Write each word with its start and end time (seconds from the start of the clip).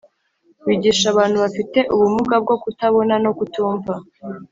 bigisha 0.67 1.05
abantu 1.13 1.37
bafite 1.43 1.79
ubumuga 1.93 2.33
ubwo 2.39 2.55
kutabona 2.63 3.13
no 3.23 3.31
kutumva 3.37 3.93